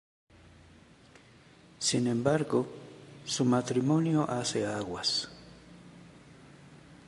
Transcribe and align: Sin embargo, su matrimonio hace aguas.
Sin 1.77 2.07
embargo, 2.07 2.65
su 3.23 3.45
matrimonio 3.45 4.27
hace 4.27 4.65
aguas. 4.65 5.29